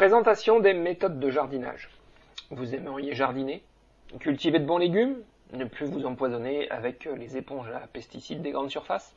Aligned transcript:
Présentation 0.00 0.60
des 0.60 0.72
méthodes 0.72 1.20
de 1.20 1.28
jardinage. 1.28 1.90
Vous 2.50 2.74
aimeriez 2.74 3.14
jardiner 3.14 3.62
Cultiver 4.18 4.58
de 4.58 4.64
bons 4.64 4.78
légumes 4.78 5.22
Ne 5.52 5.66
plus 5.66 5.84
vous 5.84 6.06
empoisonner 6.06 6.70
avec 6.70 7.04
les 7.04 7.36
éponges 7.36 7.68
à 7.68 7.80
pesticides 7.80 8.40
des 8.40 8.50
grandes 8.50 8.70
surfaces? 8.70 9.14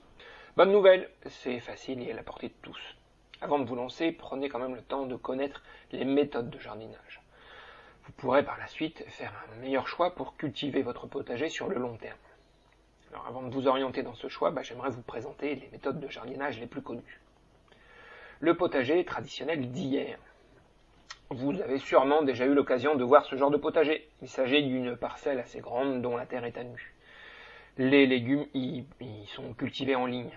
Bonne 0.57 0.73
nouvelle, 0.73 1.09
c'est 1.29 1.61
facile 1.61 2.01
et 2.01 2.11
à 2.11 2.15
la 2.15 2.21
portée 2.21 2.49
de 2.49 2.53
tous. 2.61 2.97
Avant 3.39 3.59
de 3.59 3.63
vous 3.63 3.77
lancer, 3.77 4.11
prenez 4.11 4.49
quand 4.49 4.59
même 4.59 4.75
le 4.75 4.81
temps 4.81 5.05
de 5.05 5.15
connaître 5.15 5.63
les 5.93 6.03
méthodes 6.03 6.49
de 6.49 6.59
jardinage. 6.59 7.21
Vous 8.03 8.11
pourrez 8.17 8.43
par 8.43 8.57
la 8.57 8.67
suite 8.67 9.05
faire 9.07 9.31
un 9.53 9.61
meilleur 9.61 9.87
choix 9.87 10.13
pour 10.13 10.35
cultiver 10.35 10.81
votre 10.81 11.07
potager 11.07 11.47
sur 11.47 11.69
le 11.69 11.79
long 11.79 11.95
terme. 11.95 12.17
Alors 13.13 13.25
avant 13.25 13.43
de 13.43 13.53
vous 13.53 13.67
orienter 13.67 14.03
dans 14.03 14.15
ce 14.15 14.27
choix, 14.27 14.51
bah, 14.51 14.63
j'aimerais 14.63 14.89
vous 14.89 15.01
présenter 15.01 15.55
les 15.55 15.69
méthodes 15.71 16.01
de 16.01 16.09
jardinage 16.09 16.59
les 16.59 16.67
plus 16.67 16.81
connues. 16.81 17.21
Le 18.41 18.57
potager 18.57 19.05
traditionnel 19.05 19.71
d'hier. 19.71 20.19
Vous 21.29 21.59
avez 21.61 21.79
sûrement 21.79 22.21
déjà 22.21 22.45
eu 22.45 22.53
l'occasion 22.53 22.95
de 22.95 23.03
voir 23.03 23.25
ce 23.25 23.35
genre 23.35 23.49
de 23.49 23.57
potager. 23.57 24.07
Il 24.21 24.29
s'agit 24.29 24.63
d'une 24.63 24.95
parcelle 24.95 25.39
assez 25.39 25.61
grande 25.61 26.01
dont 26.01 26.15
la 26.15 26.25
terre 26.25 26.45
est 26.45 26.57
à 26.57 26.63
nu. 26.63 26.93
Les 27.77 28.05
légumes 28.05 28.45
y, 28.53 28.83
sont 29.27 29.53
cultivés 29.53 29.95
en 29.95 30.05
ligne. 30.05 30.29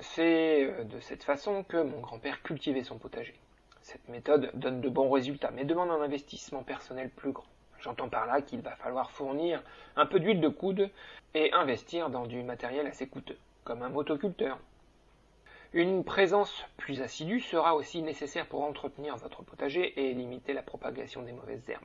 C'est 0.00 0.64
euh, 0.64 0.84
de 0.84 0.98
cette 0.98 1.22
façon 1.22 1.62
que 1.62 1.76
mon 1.76 2.00
grand-père 2.00 2.42
cultivait 2.42 2.82
son 2.82 2.98
potager. 2.98 3.34
Cette 3.82 4.08
méthode 4.08 4.50
donne 4.54 4.80
de 4.80 4.88
bons 4.88 5.10
résultats, 5.10 5.52
mais 5.52 5.64
demande 5.64 5.90
un 5.90 6.02
investissement 6.02 6.64
personnel 6.64 7.10
plus 7.10 7.30
grand. 7.30 7.46
J'entends 7.78 8.08
par 8.08 8.26
là 8.26 8.42
qu'il 8.42 8.62
va 8.62 8.74
falloir 8.76 9.12
fournir 9.12 9.62
un 9.94 10.06
peu 10.06 10.18
d'huile 10.18 10.40
de 10.40 10.48
coude 10.48 10.90
et 11.34 11.52
investir 11.52 12.10
dans 12.10 12.26
du 12.26 12.42
matériel 12.42 12.86
assez 12.86 13.06
coûteux, 13.06 13.38
comme 13.64 13.82
un 13.82 13.88
motoculteur, 13.88 14.58
une 15.74 16.04
présence 16.04 16.64
plus 16.76 17.00
assidue 17.00 17.40
sera 17.40 17.74
aussi 17.74 18.02
nécessaire 18.02 18.46
pour 18.46 18.62
entretenir 18.62 19.16
votre 19.16 19.42
potager 19.42 19.98
et 19.98 20.12
limiter 20.12 20.52
la 20.52 20.62
propagation 20.62 21.22
des 21.22 21.32
mauvaises 21.32 21.68
herbes. 21.70 21.82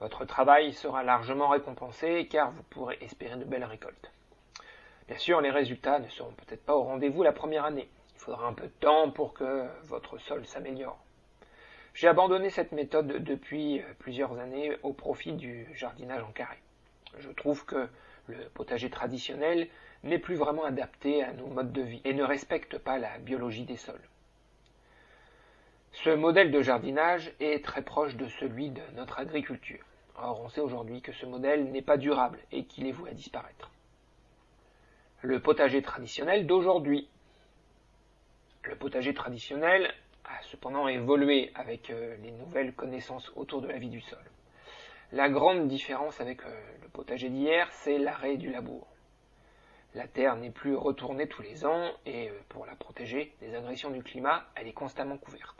Votre 0.00 0.24
travail 0.24 0.72
sera 0.72 1.04
largement 1.04 1.48
récompensé 1.48 2.26
car 2.28 2.50
vous 2.50 2.64
pourrez 2.64 2.98
espérer 3.00 3.36
de 3.36 3.44
belles 3.44 3.64
récoltes. 3.64 4.10
Bien 5.06 5.16
sûr, 5.16 5.40
les 5.40 5.50
résultats 5.50 6.00
ne 6.00 6.08
seront 6.08 6.32
peut-être 6.32 6.64
pas 6.64 6.74
au 6.74 6.82
rendez-vous 6.82 7.22
la 7.22 7.32
première 7.32 7.64
année. 7.64 7.88
Il 8.16 8.20
faudra 8.20 8.46
un 8.46 8.52
peu 8.52 8.64
de 8.64 8.72
temps 8.80 9.10
pour 9.10 9.32
que 9.32 9.66
votre 9.84 10.18
sol 10.18 10.44
s'améliore. 10.44 10.98
J'ai 11.94 12.08
abandonné 12.08 12.50
cette 12.50 12.72
méthode 12.72 13.22
depuis 13.22 13.80
plusieurs 14.00 14.38
années 14.38 14.76
au 14.82 14.92
profit 14.92 15.32
du 15.32 15.68
jardinage 15.74 16.22
en 16.24 16.32
carré. 16.32 16.58
Je 17.18 17.30
trouve 17.30 17.64
que 17.64 17.88
le 18.26 18.36
potager 18.52 18.90
traditionnel 18.90 19.68
n'est 20.06 20.18
plus 20.18 20.36
vraiment 20.36 20.64
adapté 20.64 21.22
à 21.22 21.32
nos 21.32 21.46
modes 21.46 21.72
de 21.72 21.82
vie 21.82 22.00
et 22.04 22.14
ne 22.14 22.22
respecte 22.22 22.78
pas 22.78 22.98
la 22.98 23.18
biologie 23.18 23.64
des 23.64 23.76
sols. 23.76 24.08
Ce 25.92 26.10
modèle 26.10 26.50
de 26.50 26.60
jardinage 26.60 27.32
est 27.40 27.64
très 27.64 27.82
proche 27.82 28.16
de 28.16 28.28
celui 28.28 28.70
de 28.70 28.82
notre 28.94 29.18
agriculture. 29.18 29.84
Or, 30.18 30.40
on 30.42 30.48
sait 30.48 30.60
aujourd'hui 30.60 31.00
que 31.02 31.12
ce 31.12 31.26
modèle 31.26 31.70
n'est 31.72 31.82
pas 31.82 31.96
durable 31.96 32.38
et 32.52 32.64
qu'il 32.64 32.86
est 32.86 32.92
voué 32.92 33.10
à 33.10 33.14
disparaître. 33.14 33.70
Le 35.22 35.40
potager 35.40 35.82
traditionnel 35.82 36.46
d'aujourd'hui. 36.46 37.08
Le 38.64 38.76
potager 38.76 39.14
traditionnel 39.14 39.92
a 40.24 40.42
cependant 40.42 40.88
évolué 40.88 41.50
avec 41.54 41.90
euh, 41.90 42.16
les 42.22 42.32
nouvelles 42.32 42.72
connaissances 42.72 43.32
autour 43.36 43.62
de 43.62 43.68
la 43.68 43.78
vie 43.78 43.88
du 43.88 44.00
sol. 44.00 44.22
La 45.12 45.28
grande 45.28 45.68
différence 45.68 46.20
avec 46.20 46.42
euh, 46.44 46.60
le 46.82 46.88
potager 46.88 47.28
d'hier, 47.28 47.68
c'est 47.72 47.98
l'arrêt 47.98 48.36
du 48.36 48.50
labour. 48.50 48.86
La 49.96 50.06
terre 50.06 50.36
n'est 50.36 50.50
plus 50.50 50.76
retournée 50.76 51.26
tous 51.26 51.40
les 51.40 51.64
ans 51.64 51.90
et 52.04 52.28
euh, 52.28 52.32
pour 52.50 52.66
la 52.66 52.76
protéger 52.76 53.34
des 53.40 53.54
agressions 53.54 53.88
du 53.88 54.02
climat, 54.02 54.44
elle 54.54 54.68
est 54.68 54.74
constamment 54.74 55.16
couverte. 55.16 55.56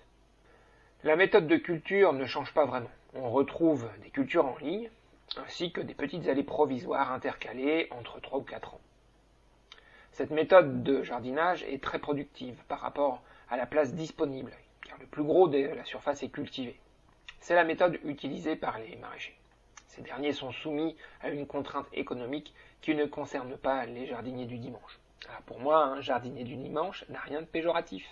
La 1.05 1.17
méthode 1.17 1.47
de 1.47 1.57
culture 1.57 2.13
ne 2.13 2.27
change 2.27 2.53
pas 2.53 2.67
vraiment. 2.67 2.91
On 3.15 3.31
retrouve 3.31 3.89
des 4.03 4.11
cultures 4.11 4.45
en 4.45 4.59
ligne, 4.59 4.91
ainsi 5.39 5.73
que 5.73 5.81
des 5.81 5.95
petites 5.95 6.29
allées 6.29 6.43
provisoires 6.43 7.13
intercalées 7.13 7.89
entre 7.91 8.21
3 8.21 8.41
ou 8.41 8.43
4 8.43 8.75
ans. 8.75 8.81
Cette 10.13 10.33
méthode 10.33 10.83
de 10.83 11.03
jardinage 11.03 11.63
est 11.63 11.83
très 11.83 11.99
productive 11.99 12.63
par 12.69 12.81
rapport 12.81 13.23
à 13.49 13.57
la 13.57 13.65
place 13.65 13.95
disponible, 13.95 14.53
car 14.87 14.99
le 14.99 15.07
plus 15.07 15.25
gros 15.25 15.49
de 15.49 15.61
la 15.61 15.85
surface 15.87 16.23
est 16.23 16.29
cultivé. 16.29 16.79
C'est 17.41 17.55
la 17.55 17.65
méthode 17.65 17.99
utilisée 18.05 18.57
par 18.57 18.79
les 18.81 18.97
maraîchers. 18.97 19.39
Ces 19.87 20.03
derniers 20.03 20.33
sont 20.33 20.53
soumis 20.53 20.97
à 21.21 21.31
une 21.31 21.47
contrainte 21.47 21.89
économique 21.93 22.55
qui 22.81 22.95
ne 22.95 23.05
concerne 23.05 23.57
pas 23.57 23.87
les 23.87 24.07
jardiniers 24.07 24.47
du 24.47 24.59
dimanche. 24.59 24.99
pour 25.47 25.59
moi, 25.61 25.85
un 25.85 26.01
jardinier 26.01 26.45
du 26.45 26.57
dimanche 26.57 27.05
n'a 27.09 27.21
rien 27.21 27.41
de 27.41 27.47
péjoratif. 27.47 28.07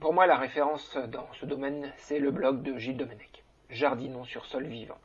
Pour 0.00 0.12
moi, 0.12 0.26
la 0.26 0.36
référence 0.36 0.96
dans 0.96 1.32
ce 1.34 1.46
domaine, 1.46 1.92
c'est 1.98 2.18
le 2.18 2.30
blog 2.30 2.62
de 2.62 2.78
Gilles 2.78 2.96
Domenech, 2.96 3.44
Jardinons 3.70 4.24
sur 4.24 4.44
sol 4.46 4.66
vivant. 4.66 4.98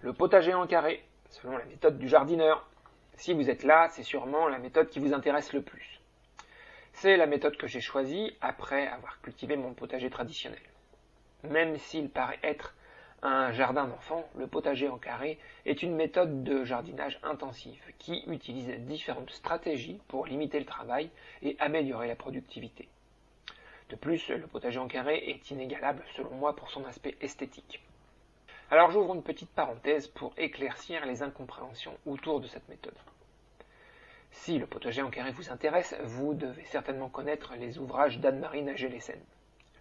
Le 0.00 0.12
potager 0.12 0.54
en 0.54 0.66
carré, 0.66 1.04
selon 1.30 1.56
la 1.56 1.64
méthode 1.64 1.98
du 1.98 2.08
jardineur. 2.08 2.68
Si 3.14 3.34
vous 3.34 3.50
êtes 3.50 3.64
là, 3.64 3.88
c'est 3.90 4.02
sûrement 4.02 4.48
la 4.48 4.58
méthode 4.58 4.88
qui 4.88 5.00
vous 5.00 5.12
intéresse 5.12 5.52
le 5.52 5.62
plus. 5.62 6.00
C'est 6.92 7.16
la 7.16 7.26
méthode 7.26 7.56
que 7.56 7.66
j'ai 7.66 7.80
choisie 7.80 8.36
après 8.40 8.86
avoir 8.88 9.20
cultivé 9.20 9.56
mon 9.56 9.74
potager 9.74 10.10
traditionnel. 10.10 10.60
Même 11.44 11.76
s'il 11.76 12.10
paraît 12.10 12.40
être 12.42 12.74
un 13.22 13.50
jardin 13.52 13.86
d'enfants, 13.86 14.28
le 14.36 14.46
potager 14.46 14.88
en 14.88 14.98
carré 14.98 15.38
est 15.66 15.82
une 15.82 15.96
méthode 15.96 16.44
de 16.44 16.64
jardinage 16.64 17.18
intensif 17.24 17.80
qui 17.98 18.22
utilise 18.28 18.68
différentes 18.86 19.30
stratégies 19.30 20.00
pour 20.06 20.26
limiter 20.26 20.60
le 20.60 20.64
travail 20.64 21.10
et 21.42 21.56
améliorer 21.58 22.06
la 22.06 22.14
productivité. 22.14 22.88
De 23.90 23.96
plus, 23.96 24.28
le 24.28 24.46
potager 24.46 24.78
en 24.78 24.86
carré 24.86 25.30
est 25.30 25.50
inégalable 25.50 26.04
selon 26.14 26.30
moi 26.30 26.54
pour 26.54 26.70
son 26.70 26.84
aspect 26.84 27.16
esthétique. 27.20 27.82
Alors 28.70 28.90
j'ouvre 28.90 29.14
une 29.14 29.22
petite 29.22 29.50
parenthèse 29.50 30.08
pour 30.08 30.34
éclaircir 30.36 31.06
les 31.06 31.22
incompréhensions 31.22 31.96
autour 32.06 32.40
de 32.40 32.46
cette 32.46 32.68
méthode. 32.68 32.98
Si 34.30 34.58
le 34.58 34.66
potager 34.66 35.02
en 35.02 35.10
carré 35.10 35.32
vous 35.32 35.50
intéresse, 35.50 35.96
vous 36.04 36.34
devez 36.34 36.64
certainement 36.66 37.08
connaître 37.08 37.54
les 37.56 37.78
ouvrages 37.78 38.18
d'Anne-Marie 38.18 38.62
Nagel-Essen. 38.62 39.18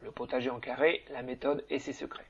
Le 0.02 0.12
potager 0.12 0.50
en 0.50 0.60
carré, 0.60 1.04
la 1.12 1.22
méthode 1.22 1.66
et 1.70 1.80
ses 1.80 1.94
secrets. 1.94 2.26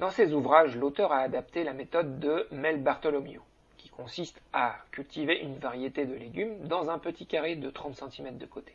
Dans 0.00 0.08
ses 0.08 0.32
ouvrages, 0.32 0.76
l'auteur 0.76 1.12
a 1.12 1.18
adapté 1.18 1.62
la 1.62 1.74
méthode 1.74 2.20
de 2.20 2.46
Mel 2.52 2.82
Bartholomew, 2.82 3.42
qui 3.76 3.90
consiste 3.90 4.40
à 4.54 4.76
cultiver 4.92 5.38
une 5.40 5.58
variété 5.58 6.06
de 6.06 6.14
légumes 6.14 6.56
dans 6.68 6.88
un 6.88 6.98
petit 6.98 7.26
carré 7.26 7.54
de 7.54 7.68
30 7.68 7.96
cm 8.08 8.38
de 8.38 8.46
côté. 8.46 8.72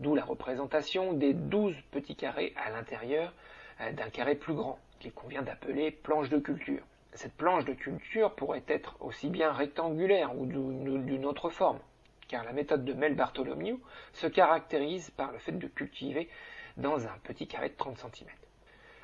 D'où 0.00 0.14
la 0.14 0.24
représentation 0.24 1.12
des 1.12 1.34
12 1.34 1.74
petits 1.90 2.16
carrés 2.16 2.54
à 2.56 2.70
l'intérieur 2.70 3.34
euh, 3.82 3.92
d'un 3.92 4.08
carré 4.08 4.34
plus 4.34 4.54
grand, 4.54 4.78
qu'il 4.98 5.12
convient 5.12 5.42
d'appeler 5.42 5.90
planche 5.90 6.30
de 6.30 6.38
culture. 6.38 6.84
Cette 7.12 7.34
planche 7.34 7.66
de 7.66 7.74
culture 7.74 8.34
pourrait 8.34 8.64
être 8.66 8.96
aussi 9.00 9.28
bien 9.28 9.52
rectangulaire 9.52 10.34
ou 10.38 10.46
d'une 10.46 11.26
autre 11.26 11.50
forme, 11.50 11.80
car 12.28 12.44
la 12.44 12.54
méthode 12.54 12.86
de 12.86 12.94
Mel 12.94 13.14
Bartholomew 13.14 13.78
se 14.14 14.26
caractérise 14.26 15.10
par 15.10 15.32
le 15.32 15.38
fait 15.38 15.52
de 15.52 15.66
cultiver 15.66 16.30
dans 16.78 17.06
un 17.06 17.18
petit 17.24 17.46
carré 17.46 17.68
de 17.68 17.76
30 17.76 17.98
cm. 17.98 18.30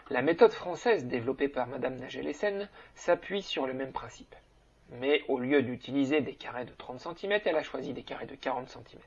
La 0.09 0.23
méthode 0.23 0.53
française 0.53 1.07
développée 1.07 1.49
par 1.49 1.67
Madame 1.67 1.97
Nagel-Essen 1.97 2.69
s'appuie 2.95 3.43
sur 3.43 3.67
le 3.67 3.75
même 3.75 3.91
principe. 3.91 4.37
Mais 5.01 5.25
au 5.27 5.41
lieu 5.41 5.63
d'utiliser 5.63 6.21
des 6.21 6.37
carrés 6.37 6.65
de 6.65 6.71
30 6.79 7.01
cm, 7.01 7.41
elle 7.45 7.57
a 7.57 7.65
choisi 7.65 7.93
des 7.93 8.05
carrés 8.05 8.27
de 8.27 8.37
40 8.37 8.69
cm. 8.69 9.01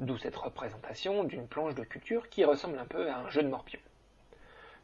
D'où 0.00 0.18
cette 0.18 0.34
représentation 0.34 1.22
d'une 1.22 1.46
planche 1.46 1.76
de 1.76 1.84
culture 1.84 2.28
qui 2.28 2.44
ressemble 2.44 2.76
un 2.80 2.86
peu 2.86 3.08
à 3.08 3.18
un 3.18 3.30
jeu 3.30 3.44
de 3.44 3.48
morpion. 3.48 3.78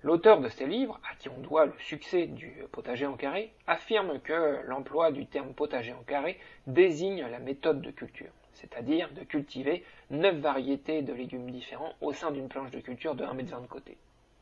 L'auteur 0.04 0.40
de 0.40 0.48
ces 0.48 0.64
livres, 0.64 1.00
à 1.10 1.16
qui 1.16 1.28
on 1.28 1.38
doit 1.38 1.66
le 1.66 1.74
succès 1.80 2.26
du 2.26 2.62
potager 2.70 3.06
en 3.06 3.16
carré, 3.16 3.52
affirme 3.66 4.20
que 4.20 4.60
l'emploi 4.68 5.10
du 5.10 5.26
terme 5.26 5.54
potager 5.54 5.92
en 5.92 6.04
carré 6.04 6.38
désigne 6.68 7.26
la 7.26 7.40
méthode 7.40 7.82
de 7.82 7.90
culture, 7.90 8.30
c'est-à-dire 8.52 9.10
de 9.12 9.24
cultiver 9.24 9.84
9 10.10 10.36
variétés 10.36 11.02
de 11.02 11.12
légumes 11.12 11.50
différents 11.50 11.94
au 12.00 12.12
sein 12.12 12.30
d'une 12.30 12.48
planche 12.48 12.70
de 12.70 12.78
culture 12.78 13.16
de 13.16 13.24
1 13.24 13.36
m 13.36 13.44
de 13.44 13.66
côté. 13.66 13.98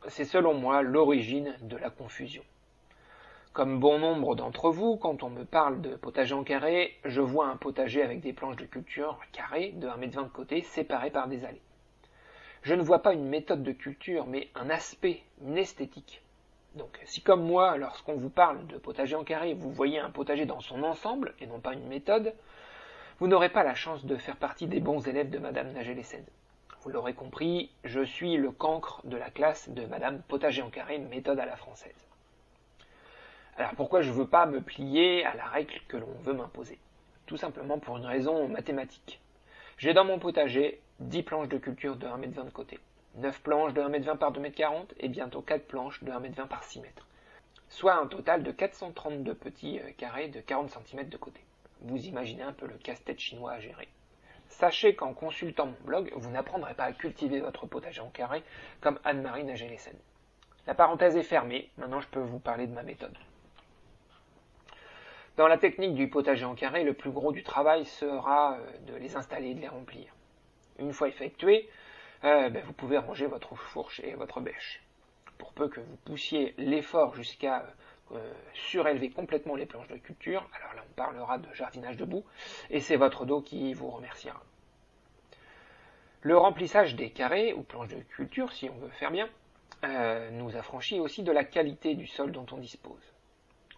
C'est 0.09 0.25
selon 0.25 0.55
moi 0.55 0.83
l'origine 0.83 1.55
de 1.61 1.77
la 1.77 1.91
confusion. 1.91 2.43
Comme 3.53 3.81
bon 3.81 3.99
nombre 3.99 4.35
d'entre 4.35 4.71
vous, 4.71 4.97
quand 4.97 5.23
on 5.23 5.29
me 5.29 5.45
parle 5.45 5.83
de 5.83 5.95
potager 5.95 6.35
en 6.35 6.43
carré, 6.43 6.97
je 7.05 7.21
vois 7.21 7.49
un 7.49 7.57
potager 7.57 8.03
avec 8.03 8.21
des 8.21 8.33
planches 8.33 8.57
de 8.57 8.65
culture 8.65 9.19
carrées 9.33 9.73
de 9.73 9.89
1 9.89 10.01
m 10.01 10.11
de 10.11 10.21
côté 10.29 10.63
séparées 10.63 11.11
par 11.11 11.29
des 11.29 11.45
allées. 11.45 11.61
Je 12.63 12.75
ne 12.75 12.83
vois 12.83 13.01
pas 13.01 13.13
une 13.13 13.29
méthode 13.29 13.63
de 13.63 13.73
culture, 13.73 14.27
mais 14.27 14.49
un 14.55 14.71
aspect, 14.71 15.23
une 15.43 15.59
esthétique. 15.59 16.23
Donc 16.77 16.99
si 17.05 17.21
comme 17.21 17.43
moi, 17.43 17.77
lorsqu'on 17.77 18.15
vous 18.15 18.31
parle 18.31 18.67
de 18.69 18.79
potager 18.79 19.17
en 19.17 19.25
carré, 19.25 19.53
vous 19.53 19.71
voyez 19.71 19.99
un 19.99 20.11
potager 20.11 20.47
dans 20.47 20.61
son 20.61 20.83
ensemble 20.83 21.35
et 21.41 21.47
non 21.47 21.61
pas 21.61 21.75
une 21.75 21.89
méthode, 21.89 22.35
vous 23.19 23.29
n'aurez 23.29 23.51
pas 23.51 23.65
la 23.65 23.75
chance 23.75 24.07
de 24.07 24.17
faire 24.17 24.37
partie 24.37 24.67
des 24.67 24.81
bons 24.81 25.07
élèves 25.07 25.29
de 25.29 25.39
Madame 25.39 25.73
Nagel-Essen. 25.73 26.25
Vous 26.83 26.89
l'aurez 26.89 27.13
compris, 27.13 27.71
je 27.85 28.01
suis 28.01 28.39
le 28.39 28.51
cancre 28.51 29.03
de 29.05 29.19
la 29.19 29.29
classe 29.29 29.69
de 29.69 29.85
Madame 29.85 30.23
Potager 30.23 30.63
en 30.63 30.71
carré, 30.71 30.97
méthode 30.97 31.39
à 31.39 31.45
la 31.45 31.57
française. 31.57 32.09
Alors 33.59 33.75
pourquoi 33.75 34.01
je 34.01 34.09
ne 34.09 34.15
veux 34.15 34.27
pas 34.27 34.47
me 34.47 34.63
plier 34.63 35.27
à 35.27 35.35
la 35.35 35.45
règle 35.45 35.79
que 35.89 35.99
l'on 35.99 36.13
veut 36.23 36.33
m'imposer? 36.33 36.79
Tout 37.27 37.37
simplement 37.37 37.79
pour 37.79 37.99
une 37.99 38.07
raison 38.07 38.49
mathématique. 38.49 39.21
J'ai 39.77 39.93
dans 39.93 40.07
mon 40.07 40.19
potager 40.19 40.81
10 41.01 41.23
planches 41.23 41.49
de 41.49 41.59
culture 41.59 41.97
de 41.97 42.07
1 42.07 42.23
m 42.23 42.33
de 42.33 42.51
côté. 42.51 42.79
9 43.17 43.43
planches 43.43 43.75
de 43.75 43.83
1m20 43.83 44.17
par 44.17 44.33
2m40 44.33 44.87
et 45.01 45.09
bientôt 45.09 45.43
4 45.43 45.67
planches 45.67 46.03
de 46.03 46.11
1m20 46.11 46.47
par 46.47 46.65
6 46.65 46.79
m. 46.79 46.85
Soit 47.69 47.97
un 47.97 48.07
total 48.07 48.43
de 48.43 48.53
432 48.53 49.35
petits 49.35 49.81
euh, 49.81 49.91
carrés 49.99 50.29
de 50.29 50.41
40 50.41 50.71
cm 50.71 51.11
de 51.11 51.17
côté. 51.19 51.41
Vous 51.83 52.07
imaginez 52.07 52.43
un 52.43 52.55
peu 52.55 52.67
le 52.67 52.79
casse-tête 52.79 53.21
chinois 53.21 53.53
à 53.53 53.61
gérer. 53.61 53.89
Sachez 54.51 54.95
qu'en 54.95 55.15
consultant 55.15 55.67
mon 55.67 55.85
blog, 55.85 56.13
vous 56.17 56.31
n'apprendrez 56.31 56.75
pas 56.75 56.85
à 56.85 56.93
cultiver 56.93 57.41
votre 57.41 57.67
potager 57.67 58.01
en 58.01 58.11
carré 58.11 58.43
comme 58.81 58.99
Anne-Marie 59.05 59.45
Nagélesen. 59.45 59.97
La 60.67 60.75
parenthèse 60.75 61.17
est 61.17 61.23
fermée, 61.23 61.71
maintenant 61.79 62.01
je 62.01 62.09
peux 62.09 62.21
vous 62.21 62.41
parler 62.41 62.67
de 62.67 62.75
ma 62.75 62.83
méthode. 62.83 63.17
Dans 65.37 65.47
la 65.47 65.57
technique 65.57 65.95
du 65.95 66.11
potager 66.11 66.45
en 66.45 66.55
carré, 66.55 66.83
le 66.85 66.93
plus 66.93 67.13
gros 67.13 67.33
du 67.33 67.43
travail 67.43 67.87
sera 67.87 68.59
euh, 68.59 68.79
de 68.89 68.95
les 68.97 69.17
installer 69.17 69.51
et 69.51 69.55
de 69.55 69.61
les 69.61 69.69
remplir. 69.69 70.13
Une 70.79 70.93
fois 70.93 71.09
effectué, 71.09 71.71
euh, 72.25 72.51
ben, 72.51 72.63
vous 72.65 72.73
pouvez 72.73 72.99
ranger 72.99 73.27
votre 73.27 73.55
fourche 73.55 74.01
et 74.01 74.15
votre 74.15 74.41
bêche. 74.41 74.83
Pour 75.39 75.53
peu 75.53 75.69
que 75.69 75.81
vous 75.81 75.97
poussiez 76.05 76.55
l'effort 76.59 77.15
jusqu'à 77.15 77.65
euh, 78.13 78.33
surélever 78.55 79.11
complètement 79.11 79.57
les 79.57 79.67
planches 79.67 79.89
de 79.89 79.97
culture, 79.97 80.49
alors 80.57 80.75
là 80.75 80.83
on 80.89 80.93
parlera 80.95 81.39
de 81.39 81.53
jardinage 81.55 81.97
debout, 81.97 82.25
et 82.71 82.81
c'est 82.81 82.97
votre 82.97 83.25
dos 83.25 83.41
qui 83.41 83.73
vous 83.75 83.91
remerciera. 83.91 84.43
Le 86.23 86.37
remplissage 86.37 86.97
des 86.97 87.11
carrés 87.11 87.55
ou 87.55 87.63
planches 87.63 87.89
de 87.89 88.01
culture, 88.01 88.53
si 88.53 88.69
on 88.69 88.77
veut 88.79 88.91
faire 88.91 89.11
bien, 89.11 89.29
euh, 89.85 90.31
nous 90.33 90.57
affranchit 90.57 91.01
aussi 91.01 91.23
de 91.23 91.33
la 91.33 91.45
qualité 91.45 91.95
du 91.95 92.07
sol 92.07 92.33
dont 92.33 92.47
on 92.53 92.59
dispose. 92.59 93.15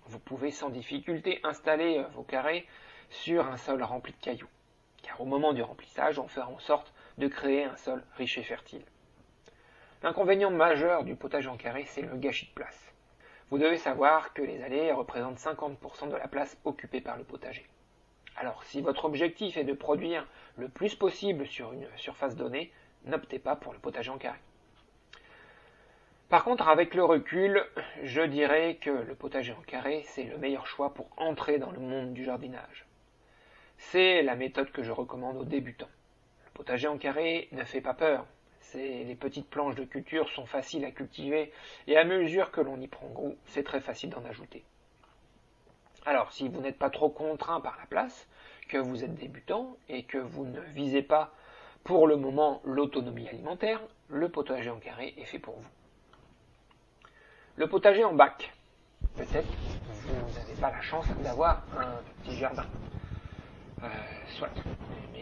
Vous 0.07 0.19
pouvez 0.19 0.51
sans 0.51 0.69
difficulté 0.69 1.41
installer 1.45 2.05
vos 2.15 2.25
carrés 2.25 2.67
sur 3.11 3.47
un 3.47 3.57
sol 3.57 3.83
rempli 3.83 4.13
de 4.13 4.19
cailloux, 4.19 4.49
car 5.03 5.21
au 5.21 5.25
moment 5.25 5.53
du 5.53 5.63
remplissage, 5.63 6.19
on 6.19 6.27
fera 6.27 6.49
en 6.49 6.59
sorte 6.59 6.93
de 7.19 7.29
créer 7.29 7.65
un 7.65 7.77
sol 7.77 8.03
riche 8.17 8.39
et 8.39 8.43
fertile. 8.43 8.85
L'inconvénient 10.03 10.51
majeur 10.51 11.05
du 11.05 11.15
potager 11.15 11.49
en 11.49 11.57
carré, 11.57 11.85
c'est 11.87 12.03
le 12.03 12.17
gâchis 12.17 12.47
de 12.47 12.53
place. 12.53 12.93
Vous 13.53 13.59
devez 13.59 13.77
savoir 13.77 14.33
que 14.33 14.41
les 14.41 14.63
allées 14.63 14.93
représentent 14.93 15.37
50% 15.37 16.09
de 16.09 16.17
la 16.17 16.27
place 16.27 16.57
occupée 16.65 17.03
par 17.03 17.19
le 17.19 17.23
potager. 17.23 17.67
Alors, 18.35 18.65
si 18.65 18.81
votre 18.81 19.05
objectif 19.05 19.59
est 19.59 19.65
de 19.65 19.75
produire 19.75 20.27
le 20.57 20.71
plus 20.71 20.95
possible 20.95 21.47
sur 21.47 21.75
une 21.75 21.87
surface 21.97 22.35
donnée, 22.35 22.73
n'optez 23.05 23.39
pas 23.39 23.55
pour 23.55 23.75
le 23.75 23.79
potager 23.79 24.11
en 24.11 24.17
carré. 24.17 24.39
Par 26.31 26.45
contre, 26.45 26.67
avec 26.67 26.95
le 26.95 27.05
recul, 27.05 27.63
je 28.03 28.23
dirais 28.23 28.79
que 28.81 28.89
le 28.89 29.15
potager 29.15 29.53
en 29.53 29.61
carré, 29.61 30.03
c'est 30.07 30.25
le 30.25 30.39
meilleur 30.39 30.67
choix 30.67 30.95
pour 30.95 31.11
entrer 31.19 31.59
dans 31.59 31.73
le 31.73 31.79
monde 31.79 32.15
du 32.15 32.25
jardinage. 32.25 32.87
C'est 33.77 34.23
la 34.23 34.35
méthode 34.35 34.73
que 34.73 34.83
je 34.83 34.93
recommande 34.93 35.37
aux 35.37 35.45
débutants 35.45 35.91
potager 36.55 36.89
en 36.89 36.97
carré 36.97 37.49
ne 37.53 37.65
fait 37.65 37.81
pas 37.83 37.93
peur. 37.93 38.25
Les 38.75 39.17
petites 39.17 39.49
planches 39.49 39.75
de 39.75 39.85
culture 39.85 40.29
sont 40.31 40.47
faciles 40.47 40.85
à 40.85 40.91
cultiver 40.91 41.53
et 41.87 41.97
à 41.97 42.05
mesure 42.05 42.51
que 42.51 42.61
l'on 42.61 42.81
y 42.81 42.89
prend 42.89 43.09
goût, 43.09 43.37
c'est 43.47 43.65
très 43.65 43.81
facile 43.81 44.11
d'en 44.11 44.25
ajouter. 44.25 44.65
Alors, 46.05 46.33
si 46.33 46.49
vous 46.49 46.61
n'êtes 46.61 46.79
pas 46.79 46.91
trop 46.91 47.11
contraint 47.11 47.61
par 47.61 47.77
la 47.79 47.87
place, 47.87 48.27
que 48.69 48.79
vous 48.79 49.05
êtes 49.05 49.15
débutant 49.15 49.77
et 49.89 50.05
que 50.05 50.19
vous 50.19 50.47
ne 50.47 50.61
visez 50.61 51.03
pas 51.03 51.33
pour 51.85 52.07
le 52.07 52.17
moment 52.17 52.61
l'autonomie 52.65 53.29
alimentaire, 53.29 53.81
le 54.09 54.29
potager 54.29 54.71
en 54.71 54.79
carré 54.79 55.15
est 55.17 55.25
fait 55.25 55.39
pour 55.39 55.57
vous. 55.57 55.69
Le 57.57 57.69
potager 57.69 58.05
en 58.05 58.15
bac. 58.15 58.53
Peut-être 59.17 59.49
vous 60.07 60.39
n'avez 60.39 60.61
pas 60.61 60.71
la 60.71 60.81
chance 60.81 61.07
d'avoir 61.23 61.63
un 61.77 62.01
petit 62.23 62.37
jardin. 62.37 62.65
Euh, 63.83 63.89
soit 64.37 64.51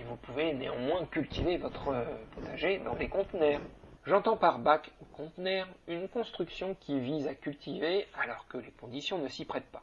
vous 0.06 0.16
pouvez 0.16 0.52
néanmoins 0.52 1.06
cultiver 1.06 1.56
votre 1.56 1.88
euh, 1.88 2.04
potager 2.34 2.78
dans 2.78 2.94
des 2.94 3.08
conteneurs. 3.08 3.60
J'entends 4.04 4.36
par 4.36 4.58
bac 4.58 4.90
ou 5.00 5.04
conteneur 5.16 5.66
une 5.86 6.08
construction 6.08 6.74
qui 6.80 6.98
vise 7.00 7.26
à 7.26 7.34
cultiver 7.34 8.06
alors 8.18 8.46
que 8.48 8.58
les 8.58 8.72
conditions 8.72 9.18
ne 9.18 9.28
s'y 9.28 9.44
prêtent 9.44 9.70
pas. 9.70 9.82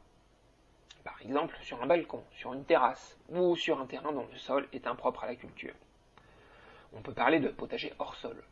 Par 1.03 1.19
exemple 1.21 1.57
sur 1.61 1.81
un 1.81 1.87
balcon, 1.87 2.23
sur 2.31 2.53
une 2.53 2.65
terrasse 2.65 3.17
ou 3.29 3.55
sur 3.55 3.79
un 3.79 3.85
terrain 3.87 4.11
dont 4.11 4.27
le 4.31 4.37
sol 4.37 4.67
est 4.73 4.85
impropre 4.85 5.23
à 5.23 5.27
la 5.27 5.35
culture. 5.35 5.73
On 6.93 7.01
peut 7.01 7.13
parler 7.13 7.39
de 7.39 7.49
potager 7.49 7.93
hors 7.97 8.15
sol. 8.15 8.43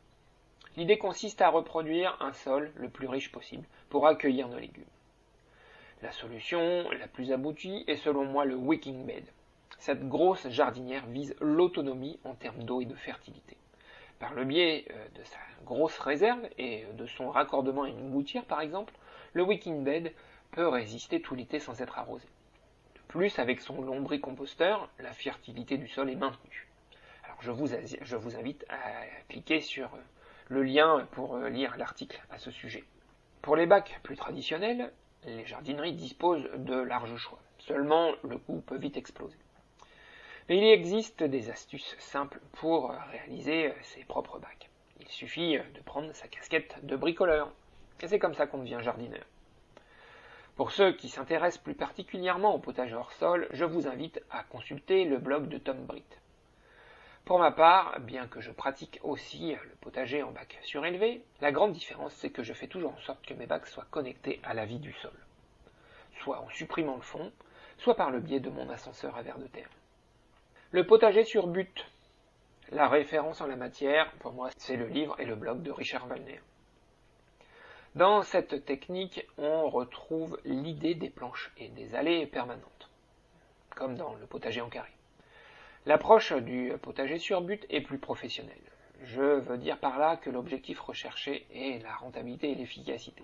L'idée 0.75 0.97
consiste 0.97 1.41
à 1.41 1.49
reproduire 1.49 2.17
un 2.19 2.33
sol 2.33 2.71
le 2.77 2.89
plus 2.89 3.07
riche 3.07 3.31
possible 3.31 3.67
pour 3.89 4.07
accueillir 4.07 4.47
nos 4.47 4.59
légumes. 4.59 4.85
La 6.01 6.11
solution 6.11 6.89
la 6.91 7.07
plus 7.07 7.31
aboutie 7.31 7.83
est 7.87 7.97
selon 7.97 8.25
moi 8.25 8.45
le 8.45 8.55
wicking 8.55 9.05
bed, 9.05 9.25
cette 9.79 10.07
grosse 10.07 10.47
jardinière 10.49 11.05
vise 11.07 11.35
l'autonomie 11.39 12.19
en 12.23 12.33
termes 12.33 12.63
d'eau 12.63 12.81
et 12.81 12.85
de 12.85 12.95
fertilité. 12.95 13.57
Par 14.19 14.33
le 14.33 14.45
biais 14.45 14.85
euh, 14.91 15.07
de 15.19 15.23
sa 15.23 15.37
grosse 15.65 15.97
réserve 15.99 16.47
et 16.57 16.85
de 16.93 17.05
son 17.05 17.29
raccordement 17.29 17.83
à 17.83 17.89
une 17.89 18.11
gouttière 18.11 18.45
par 18.45 18.61
exemple, 18.61 18.93
le 19.33 19.43
wicking 19.43 19.83
bed 19.83 20.13
peut 20.51 20.67
résister 20.67 21.21
tout 21.21 21.35
l'été 21.35 21.59
sans 21.59 21.81
être 21.81 21.99
arrosé. 21.99 22.27
De 22.95 23.01
plus, 23.07 23.39
avec 23.39 23.61
son 23.61 23.81
lombricomposteur, 23.81 24.89
la 24.99 25.11
fertilité 25.11 25.77
du 25.77 25.87
sol 25.87 26.09
est 26.09 26.15
maintenue. 26.15 26.67
Je 27.41 27.51
vous, 27.51 28.35
invite 28.35 28.65
à 28.69 28.75
cliquer 29.29 29.61
sur 29.61 29.93
euh, 29.93 29.99
le 30.47 30.63
lien 30.63 31.07
pour 31.11 31.35
euh, 31.35 31.49
lire 31.49 31.75
l'article 31.77 32.21
à 32.31 32.37
ce 32.37 32.49
sujet. 32.49 32.83
Pour 33.41 33.55
les 33.55 33.65
bacs 33.65 33.99
plus 34.03 34.15
traditionnels, 34.15 34.91
les 35.25 35.45
jardineries 35.45 35.93
disposent 35.93 36.49
de 36.55 36.75
larges 36.75 37.17
choix. 37.17 37.39
Seulement, 37.59 38.13
le 38.23 38.37
coût 38.37 38.61
peut 38.61 38.77
vite 38.77 38.97
exploser. 38.97 39.37
Mais 40.47 40.57
il 40.57 40.63
existe 40.63 41.23
des 41.23 41.49
astuces 41.49 41.95
simples 41.97 42.39
pour 42.53 42.91
réaliser 43.11 43.73
ses 43.81 44.03
propres 44.03 44.37
bacs. 44.37 44.69
Il 44.99 45.07
suffit 45.07 45.57
de 45.57 45.81
prendre 45.83 46.13
sa 46.13 46.27
casquette 46.27 46.85
de 46.85 46.95
bricoleur. 46.95 47.51
Et 48.01 48.07
c'est 48.07 48.19
comme 48.19 48.35
ça 48.35 48.45
qu'on 48.45 48.59
devient 48.59 48.79
jardineur. 48.81 49.25
Pour 50.55 50.71
ceux 50.71 50.93
qui 50.93 51.09
s'intéressent 51.09 51.63
plus 51.63 51.73
particulièrement 51.73 52.53
au 52.53 52.59
potager 52.59 52.93
hors 52.93 53.11
sol, 53.13 53.47
je 53.51 53.65
vous 53.65 53.87
invite 53.87 54.21
à 54.29 54.43
consulter 54.43 55.03
le 55.05 55.17
blog 55.17 55.49
de 55.49 55.57
Tom 55.57 55.83
Britt. 55.85 56.21
Pour 57.25 57.39
ma 57.39 57.51
part, 57.51 57.99
bien 58.01 58.27
que 58.27 58.39
je 58.39 58.51
pratique 58.51 58.99
aussi 59.01 59.51
le 59.51 59.75
potager 59.81 60.21
en 60.21 60.31
bac 60.31 60.59
surélevé, 60.61 61.23
la 61.41 61.51
grande 61.51 61.73
différence 61.73 62.13
c'est 62.13 62.29
que 62.29 62.43
je 62.43 62.53
fais 62.53 62.67
toujours 62.67 62.93
en 62.93 63.01
sorte 63.01 63.25
que 63.25 63.33
mes 63.33 63.47
bacs 63.47 63.65
soient 63.65 63.87
connectés 63.89 64.39
à 64.43 64.53
la 64.53 64.65
vie 64.65 64.79
du 64.79 64.93
sol. 64.93 65.11
Soit 66.21 66.39
en 66.39 66.49
supprimant 66.49 66.97
le 66.97 67.01
fond, 67.01 67.33
soit 67.79 67.95
par 67.95 68.11
le 68.11 68.19
biais 68.19 68.39
de 68.39 68.51
mon 68.51 68.69
ascenseur 68.69 69.17
à 69.17 69.23
verre 69.23 69.39
de 69.39 69.47
terre. 69.47 69.69
Le 70.75 70.85
potager 70.85 71.23
sur 71.23 71.47
but. 71.47 71.85
La 72.73 72.89
référence 72.89 73.39
en 73.39 73.47
la 73.47 73.55
matière, 73.55 74.11
pour 74.19 74.33
moi, 74.33 74.49
c'est 74.57 74.75
le 74.75 74.87
livre 74.87 75.17
et 75.21 75.25
le 75.25 75.35
blog 75.35 75.63
de 75.63 75.71
Richard 75.71 76.05
Wallner. 76.09 76.41
Dans 77.95 78.23
cette 78.23 78.65
technique, 78.65 79.25
on 79.37 79.69
retrouve 79.69 80.37
l'idée 80.43 80.93
des 80.93 81.09
planches 81.09 81.53
et 81.57 81.69
des 81.69 81.95
allées 81.95 82.25
permanentes, 82.25 82.89
comme 83.73 83.95
dans 83.95 84.15
le 84.15 84.25
potager 84.25 84.59
en 84.59 84.67
carré. 84.67 84.91
L'approche 85.85 86.33
du 86.33 86.73
potager 86.81 87.19
sur 87.19 87.39
but 87.39 87.65
est 87.69 87.79
plus 87.79 87.97
professionnelle. 87.97 88.57
Je 89.01 89.21
veux 89.21 89.57
dire 89.57 89.77
par 89.77 89.97
là 89.97 90.17
que 90.17 90.29
l'objectif 90.29 90.81
recherché 90.81 91.47
est 91.53 91.81
la 91.83 91.95
rentabilité 91.95 92.51
et 92.51 92.55
l'efficacité. 92.55 93.23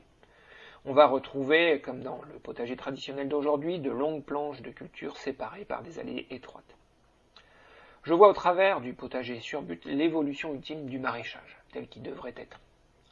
On 0.86 0.94
va 0.94 1.06
retrouver, 1.06 1.82
comme 1.82 2.00
dans 2.00 2.22
le 2.32 2.40
potager 2.40 2.78
traditionnel 2.78 3.28
d'aujourd'hui, 3.28 3.80
de 3.80 3.92
longues 3.92 4.24
planches 4.24 4.62
de 4.62 4.72
culture 4.72 5.18
séparées 5.18 5.66
par 5.66 5.84
des 5.84 6.00
allées 6.00 6.28
étroites. 6.30 6.78
Je 8.04 8.16
vois 8.16 8.30
au 8.30 8.34
travers 8.34 8.82
du 8.82 8.94
potager 8.94 9.40
sur 9.42 9.62
but 9.62 9.86
l'évolution 9.86 10.56
ultime 10.56 10.88
du 10.88 10.98
maraîchage, 10.98 11.60
tel 11.72 11.88
qu'il 11.88 12.02
devrait 12.02 12.34
être. 12.36 12.60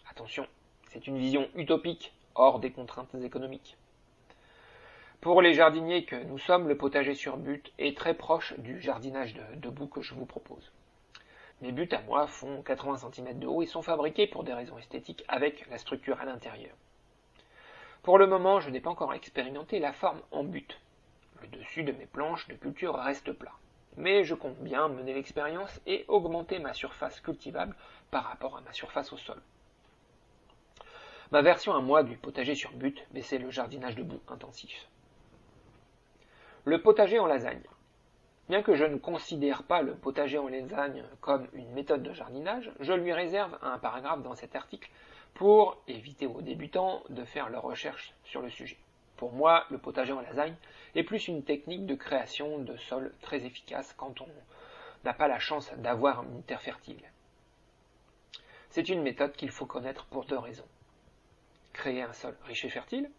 Attention, 0.10 0.48
c'est 0.88 1.06
une 1.06 1.20
vision 1.20 1.48
utopique, 1.54 2.12
hors 2.34 2.60
des 2.60 2.72
contraintes 2.72 3.14
économiques. 3.14 3.78
Pour 5.22 5.44
les 5.44 5.54
jardiniers 5.54 6.06
que 6.06 6.16
nous 6.16 6.40
sommes, 6.40 6.68
le 6.68 6.76
potager 6.76 7.14
sur 7.14 7.38
but 7.38 7.72
est 7.78 7.96
très 7.96 8.16
proche 8.16 8.58
du 8.58 8.82
jardinage 8.82 9.36
debout 9.58 9.86
que 9.86 10.02
je 10.02 10.16
vous 10.16 10.26
propose. 10.26 10.72
Mes 11.62 11.72
buts 11.72 11.90
à 11.92 12.02
moi 12.02 12.26
font 12.26 12.64
80 12.64 13.12
cm 13.14 13.38
de 13.38 13.46
haut 13.46 13.62
et 13.62 13.68
sont 13.68 13.84
fabriqués 13.84 14.26
pour 14.26 14.44
des 14.44 14.54
raisons 14.54 14.80
esthétiques 14.80 15.24
avec 15.28 15.70
la 15.70 15.78
structure 15.78 16.20
à 16.20 16.26
l'intérieur. 16.26 16.74
Pour 18.02 18.18
le 18.18 18.26
moment, 18.26 18.60
je 18.60 18.72
n'ai 18.72 18.80
pas 18.80 18.90
encore 18.90 19.14
expérimenté 19.14 19.78
la 19.78 19.94
forme 19.94 20.22
en 20.32 20.44
but. 20.44 20.80
Le 21.44 21.48
dessus 21.50 21.84
de 21.84 21.92
mes 21.92 22.08
planches 22.08 22.48
de 22.48 22.56
culture 22.56 22.96
reste 22.96 23.32
plat 23.34 23.54
mais 23.98 24.24
je 24.24 24.36
compte 24.36 24.58
bien 24.60 24.88
mener 24.88 25.14
l'expérience 25.14 25.80
et 25.86 26.06
augmenter 26.08 26.60
ma 26.60 26.74
surface 26.74 27.20
cultivable 27.22 27.76
par 28.12 28.24
rapport 28.26 28.58
à 28.58 28.62
ma 28.62 28.74
surface 28.74 29.12
au 29.14 29.18
sol. 29.18 29.42
Ma 31.32 31.42
version 31.42 31.74
à 31.74 31.82
moi 31.82 32.04
du 32.04 32.18
potager 32.18 32.56
sur 32.56 32.72
but, 32.72 33.06
mais 33.14 33.22
c'est 33.22 33.38
le 33.38 33.52
jardinage 33.52 33.96
debout 33.96 34.20
intensif. 34.28 34.88
Le 36.66 36.82
potager 36.82 37.20
en 37.20 37.28
lasagne. 37.28 37.64
Bien 38.48 38.64
que 38.64 38.74
je 38.74 38.84
ne 38.84 38.98
considère 38.98 39.62
pas 39.62 39.84
le 39.84 39.94
potager 39.94 40.40
en 40.40 40.48
lasagne 40.48 41.04
comme 41.22 41.48
une 41.54 41.72
méthode 41.72 42.02
de 42.02 42.14
jardinage, 42.14 42.72
je 42.80 42.94
lui 42.94 43.14
réserve 43.14 43.56
un 43.62 43.78
paragraphe 43.78 44.24
dans 44.24 44.34
cet 44.34 44.56
article 44.56 44.90
pour 45.36 45.78
éviter 45.88 46.26
aux 46.26 46.42
débutants 46.42 47.04
de 47.10 47.24
faire 47.24 47.50
leurs 47.50 47.62
recherches 47.62 48.16
sur 48.24 48.42
le 48.42 48.50
sujet. 48.50 48.78
Pour 49.20 49.34
moi, 49.34 49.66
le 49.70 49.78
potager 49.78 50.14
en 50.14 50.22
lasagne 50.22 50.56
est 50.96 51.04
plus 51.04 51.28
une 51.28 51.44
technique 51.44 51.86
de 51.86 51.94
création 51.94 52.58
de 52.60 52.78
sol 52.78 53.14
très 53.20 53.44
efficace 53.44 53.94
quand 53.98 54.22
on 54.22 54.30
n'a 55.04 55.14
pas 55.14 55.28
la 55.28 55.40
chance 55.40 55.74
d'avoir 55.74 56.24
une 56.24 56.42
terre 56.44 56.62
fertile. 56.62 57.04
C'est 58.70 58.88
une 58.88 59.02
méthode 59.02 59.34
qu'il 59.34 59.52
faut 59.52 59.66
connaître 59.66 60.06
pour 60.06 60.24
deux 60.24 60.38
raisons. 60.38 60.70
Créer 61.74 62.02
un 62.02 62.14
sol 62.14 62.38
riche 62.46 62.64
et 62.64 62.70
fertile. 62.70 63.12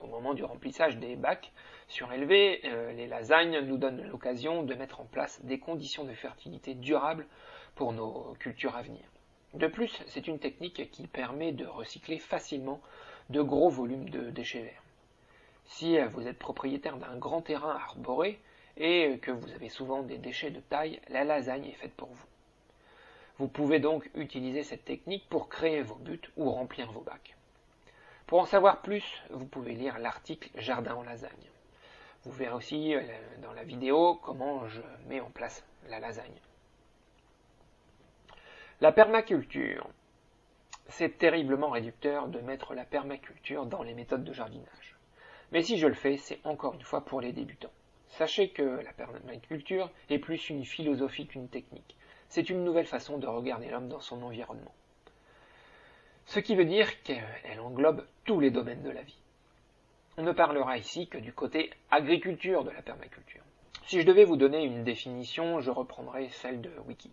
Au 0.00 0.06
moment 0.06 0.34
du 0.34 0.44
remplissage 0.44 0.98
des 0.98 1.16
bacs 1.16 1.50
surélevés, 1.88 2.60
euh, 2.66 2.92
les 2.92 3.08
lasagnes 3.08 3.58
nous 3.58 3.76
donnent 3.76 4.06
l'occasion 4.06 4.62
de 4.62 4.74
mettre 4.74 5.00
en 5.00 5.04
place 5.04 5.44
des 5.44 5.58
conditions 5.58 6.04
de 6.04 6.14
fertilité 6.14 6.74
durables 6.74 7.26
pour 7.74 7.92
nos 7.92 8.36
cultures 8.38 8.76
à 8.76 8.82
venir. 8.82 9.02
De 9.54 9.66
plus, 9.66 10.00
c'est 10.06 10.28
une 10.28 10.38
technique 10.38 10.92
qui 10.92 11.08
permet 11.08 11.50
de 11.50 11.66
recycler 11.66 12.20
facilement 12.20 12.80
de 13.30 13.42
gros 13.42 13.68
volumes 13.68 14.10
de 14.10 14.30
déchets 14.30 14.62
verts. 14.62 14.82
Si 15.70 15.98
vous 15.98 16.26
êtes 16.26 16.38
propriétaire 16.38 16.96
d'un 16.96 17.16
grand 17.16 17.42
terrain 17.42 17.76
arboré 17.76 18.40
et 18.76 19.18
que 19.22 19.30
vous 19.30 19.50
avez 19.52 19.68
souvent 19.68 20.02
des 20.02 20.18
déchets 20.18 20.50
de 20.50 20.60
taille, 20.60 21.00
la 21.08 21.24
lasagne 21.24 21.64
est 21.64 21.74
faite 21.74 21.94
pour 21.94 22.08
vous. 22.08 22.26
Vous 23.38 23.46
pouvez 23.46 23.78
donc 23.78 24.10
utiliser 24.14 24.64
cette 24.64 24.84
technique 24.84 25.28
pour 25.30 25.48
créer 25.48 25.80
vos 25.80 25.94
buts 25.94 26.20
ou 26.36 26.50
remplir 26.50 26.90
vos 26.90 27.00
bacs. 27.00 27.36
Pour 28.26 28.40
en 28.40 28.46
savoir 28.46 28.82
plus, 28.82 29.22
vous 29.30 29.46
pouvez 29.46 29.72
lire 29.72 29.98
l'article 30.00 30.50
Jardin 30.56 30.96
en 30.96 31.02
lasagne. 31.02 31.50
Vous 32.24 32.32
verrez 32.32 32.52
aussi 32.52 32.94
euh, 32.94 33.00
dans 33.40 33.52
la 33.52 33.62
vidéo 33.62 34.16
comment 34.16 34.66
je 34.66 34.82
mets 35.06 35.20
en 35.20 35.30
place 35.30 35.64
la 35.88 36.00
lasagne. 36.00 36.40
La 38.80 38.90
permaculture. 38.92 39.88
C'est 40.88 41.16
terriblement 41.16 41.70
réducteur 41.70 42.26
de 42.26 42.40
mettre 42.40 42.74
la 42.74 42.84
permaculture 42.84 43.66
dans 43.66 43.84
les 43.84 43.94
méthodes 43.94 44.24
de 44.24 44.32
jardinage. 44.32 44.99
Mais 45.52 45.62
si 45.62 45.78
je 45.78 45.86
le 45.86 45.94
fais, 45.94 46.16
c'est 46.16 46.40
encore 46.44 46.74
une 46.74 46.82
fois 46.82 47.04
pour 47.04 47.20
les 47.20 47.32
débutants. 47.32 47.72
Sachez 48.08 48.50
que 48.50 48.62
la 48.62 48.92
permaculture 48.92 49.90
est 50.08 50.18
plus 50.18 50.50
une 50.50 50.64
philosophie 50.64 51.26
qu'une 51.26 51.48
technique. 51.48 51.96
C'est 52.28 52.50
une 52.50 52.64
nouvelle 52.64 52.86
façon 52.86 53.18
de 53.18 53.26
regarder 53.26 53.68
l'homme 53.68 53.88
dans 53.88 54.00
son 54.00 54.22
environnement. 54.22 54.74
Ce 56.26 56.40
qui 56.40 56.54
veut 56.54 56.64
dire 56.64 57.02
qu'elle 57.02 57.60
englobe 57.60 58.06
tous 58.24 58.40
les 58.40 58.50
domaines 58.50 58.82
de 58.82 58.90
la 58.90 59.02
vie. 59.02 59.18
On 60.16 60.22
ne 60.22 60.32
parlera 60.32 60.78
ici 60.78 61.08
que 61.08 61.18
du 61.18 61.32
côté 61.32 61.70
agriculture 61.90 62.64
de 62.64 62.70
la 62.70 62.82
permaculture. 62.82 63.42
Si 63.86 64.00
je 64.00 64.06
devais 64.06 64.24
vous 64.24 64.36
donner 64.36 64.64
une 64.64 64.84
définition, 64.84 65.60
je 65.60 65.70
reprendrai 65.70 66.28
celle 66.28 66.60
de 66.60 66.70
Wiki 66.86 67.10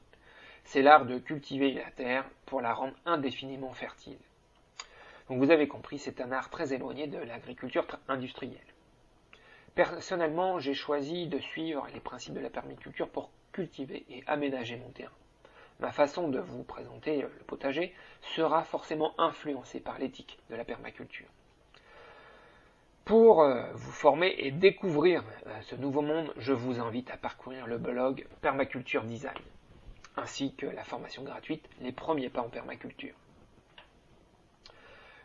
c'est 0.67 0.82
l'art 0.82 1.06
de 1.06 1.17
cultiver 1.17 1.72
la 1.72 1.89
terre 1.91 2.25
pour 2.46 2.60
la 2.60 2.74
rendre 2.74 2.94
indéfiniment 3.06 3.72
fertile. 3.72 4.17
Donc 5.29 5.39
vous 5.39 5.51
avez 5.51 5.67
compris, 5.67 6.00
c'est 6.00 6.22
un 6.22 6.31
art 6.31 6.50
très 6.50 6.74
éloigné 6.74 7.07
de 7.07 7.17
l'agriculture 7.17 7.86
industrielle. 8.07 8.60
Personnellement, 9.75 10.60
j'ai 10.60 10.74
choisi 10.74 11.27
de 11.27 11.39
suivre 11.39 11.88
les 11.93 12.00
principes 12.00 12.34
de 12.34 12.39
la 12.39 12.50
permaculture 12.50 13.10
pour 13.10 13.29
cultiver 13.51 14.05
et 14.10 14.24
aménager 14.27 14.77
mon 14.77 14.89
terrain. 14.89 15.12
Ma 15.79 15.91
façon 15.91 16.29
de 16.29 16.39
vous 16.39 16.63
présenter 16.63 17.22
le 17.22 17.29
potager 17.46 17.93
sera 18.36 18.63
forcément 18.63 19.13
influencée 19.19 19.79
par 19.79 20.00
l'éthique 20.00 20.39
de 20.50 20.55
la 20.55 20.65
permaculture. 20.65 21.27
Pour 23.05 23.41
euh, 23.41 23.72
vous 23.74 23.91
former 23.91 24.34
et 24.38 24.51
découvrir 24.51 25.24
euh, 25.46 25.62
ce 25.62 25.75
nouveau 25.75 26.01
monde, 26.01 26.34
je 26.38 26.51
vous 26.51 26.79
invite 26.79 27.12
à 27.12 27.17
parcourir 27.17 27.67
le 27.67 27.77
blog 27.77 28.25
Permaculture 28.41 29.03
Design 29.03 29.38
ainsi 30.17 30.53
que 30.55 30.65
la 30.65 30.84
formation 30.84 31.24
gratuite 31.24 31.69
Les 31.79 31.91
premiers 31.91 32.29
pas 32.29 32.41
en 32.41 32.50
permaculture. 32.50 33.13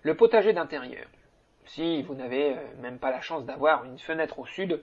Le 0.05 0.17
potager 0.17 0.53
d'intérieur. 0.53 1.07
Si 1.65 2.03
vous 2.03 2.17
n'avez 2.17 2.55
euh, 2.55 2.61
même 2.81 2.99
pas 2.99 3.13
la 3.13 3.21
chance 3.21 3.45
d'avoir 3.45 3.85
une 3.85 4.01
fenêtre 4.01 4.41
au 4.41 4.47
sud, 4.47 4.83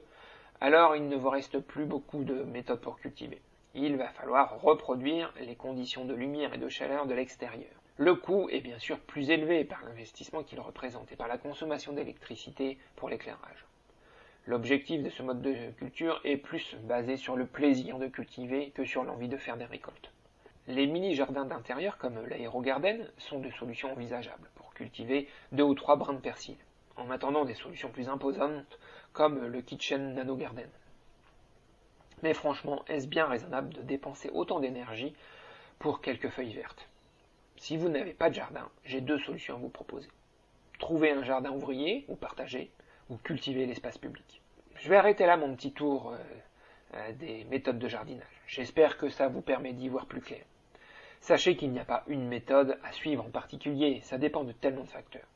alors 0.62 0.96
il 0.96 1.10
ne 1.10 1.18
vous 1.18 1.30
reste 1.30 1.60
plus 1.60 1.84
beaucoup 1.84 2.24
de 2.24 2.44
méthodes 2.44 2.80
pour 2.80 2.98
cultiver. 3.02 3.42
Il 3.76 3.98
va 3.98 4.08
falloir 4.08 4.62
reproduire 4.62 5.34
les 5.42 5.58
conditions 5.58 6.06
de 6.06 6.14
lumière 6.14 6.54
et 6.54 6.58
de 6.58 6.70
chaleur 6.70 7.06
de 7.06 7.14
l'extérieur. 7.14 7.70
Le 7.98 8.16
coût 8.16 8.48
est 8.50 8.62
bien 8.62 8.80
sûr 8.80 8.98
plus 8.98 9.30
élevé 9.30 9.66
par 9.66 9.84
l'investissement 9.84 10.42
qu'il 10.42 10.62
représente 10.62 11.12
et 11.12 11.18
par 11.18 11.28
la 11.28 11.38
consommation 11.38 11.92
d'électricité 11.92 12.78
pour 12.96 13.10
l'éclairage. 13.10 13.66
L'objectif 14.46 15.04
de 15.04 15.10
ce 15.10 15.22
mode 15.22 15.42
de 15.42 15.72
culture 15.72 16.22
est 16.24 16.38
plus 16.38 16.78
basé 16.84 17.18
sur 17.18 17.36
le 17.36 17.46
plaisir 17.46 18.00
de 18.00 18.08
cultiver 18.08 18.72
que 18.72 18.86
sur 18.86 19.04
l'envie 19.04 19.28
de 19.28 19.36
faire 19.36 19.58
des 19.58 19.66
récoltes. 19.66 20.14
Les 20.68 20.88
mini-jardins 20.88 21.44
d'intérieur 21.44 21.98
comme 21.98 22.26
l'aérogarden 22.26 23.06
sont 23.18 23.40
des 23.40 23.52
solutions 23.52 23.92
envisageables 23.92 24.50
cultiver 24.80 25.28
deux 25.52 25.64
ou 25.64 25.76
trois 25.76 25.98
brins 25.98 26.14
de 26.14 26.20
persil, 26.20 26.56
en 26.96 27.12
attendant 27.12 27.44
des 27.44 27.54
solutions 27.54 27.90
plus 27.90 28.08
imposantes 28.08 28.80
comme 29.12 29.46
le 29.46 29.62
kitchen 29.62 30.14
nano 30.14 30.38
garden. 30.38 30.70
Mais 32.24 32.34
franchement, 32.34 32.84
est-ce 32.88 33.08
bien 33.08 33.28
raisonnable 33.28 33.74
de 33.74 33.82
dépenser 33.82 34.30
autant 34.34 34.62
d'énergie 34.62 35.14
pour 35.80 36.00
quelques 36.00 36.30
feuilles 36.30 36.54
vertes? 36.54 36.88
Si 37.58 37.76
vous 37.76 37.90
n'avez 37.90 38.14
pas 38.14 38.30
de 38.30 38.36
jardin, 38.36 38.70
j'ai 38.86 39.02
deux 39.02 39.20
solutions 39.20 39.56
à 39.56 39.60
vous 39.60 39.70
proposer. 39.70 40.08
Trouver 40.80 41.12
un 41.12 41.24
jardin 41.24 41.52
ouvrier 41.52 42.06
ou 42.08 42.16
partagé, 42.16 42.72
ou 43.10 43.18
cultiver 43.18 43.66
l'espace 43.66 43.98
public. 43.98 44.42
Je 44.76 44.88
vais 44.88 44.96
arrêter 44.96 45.26
là 45.26 45.36
mon 45.36 45.54
petit 45.56 45.74
tour 45.74 46.14
euh, 46.14 46.18
euh, 46.96 47.12
des 47.14 47.44
méthodes 47.46 47.80
de 47.80 47.88
jardinage. 47.90 48.42
J'espère 48.48 48.98
que 48.98 49.10
ça 49.10 49.28
vous 49.28 49.42
permet 49.42 49.74
d'y 49.74 49.90
voir 49.90 50.06
plus 50.06 50.22
clair. 50.22 50.46
Sachez 51.22 51.56
qu'il 51.56 51.72
n'y 51.72 51.80
a 51.80 51.86
pas 51.86 52.04
une 52.08 52.28
méthode 52.28 52.78
à 52.84 52.92
suivre 52.92 53.26
en 53.26 53.30
particulier, 53.30 54.00
ça 54.04 54.18
dépend 54.18 54.44
de 54.44 54.52
tellement 54.52 54.84
de 54.84 54.90
facteurs. 54.90 55.28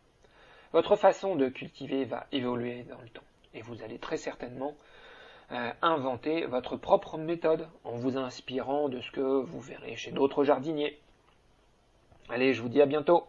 Votre 0.72 0.96
façon 0.96 1.36
de 1.36 1.50
cultiver 1.50 2.06
va 2.06 2.26
évoluer 2.32 2.84
dans 2.84 3.00
le 3.02 3.10
temps, 3.10 3.24
et 3.54 3.62
vous 3.62 3.84
allez 3.84 4.00
très 4.00 4.18
certainement 4.18 4.76
euh, 5.52 5.72
inventer 5.82 6.46
votre 6.46 6.78
propre 6.78 7.18
méthode 7.18 7.68
en 7.84 7.92
vous 7.92 8.18
inspirant 8.18 8.90
de 8.90 9.02
ce 9.02 9.12
que 9.12 9.22
vous 9.22 9.60
verrez 9.60 9.96
chez 9.96 10.12
d'autres 10.12 10.44
jardiniers. 10.44 10.98
Allez, 12.30 12.54
je 12.54 12.62
vous 12.62 12.70
dis 12.70 12.82
à 12.82 12.86
bientôt 12.86 13.28